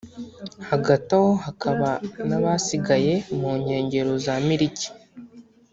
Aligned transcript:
Hagati 0.69 1.09
aho 1.17 1.31
hakaba 1.45 1.89
n’abasigaye 2.27 3.13
mu 3.39 3.51
nkengero 3.61 4.11
za 4.25 4.33
Miriki 4.47 4.87